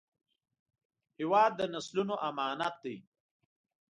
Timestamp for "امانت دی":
2.29-2.97